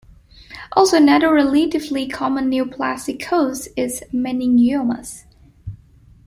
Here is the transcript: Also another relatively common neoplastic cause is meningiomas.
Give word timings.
Also 0.71 0.97
another 0.97 1.31
relatively 1.31 2.07
common 2.07 2.49
neoplastic 2.49 3.23
cause 3.23 3.69
is 3.77 4.01
meningiomas. 4.11 5.25